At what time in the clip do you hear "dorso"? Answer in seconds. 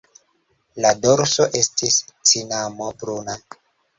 1.03-1.45